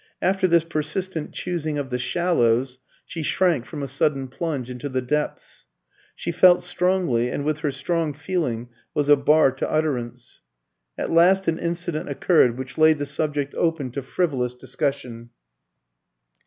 [0.19, 4.99] After this persistent choosing of the shallows, she shrank from a sudden plunge into the
[4.99, 5.67] depths.
[6.15, 10.41] She felt strongly, and with her strong feeling was a bar to utterance.
[10.97, 15.29] At last an incident occurred which laid the subject open to frivolous discussion.